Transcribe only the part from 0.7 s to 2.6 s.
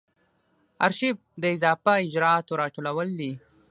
آرشیف د اضافه اجرااتو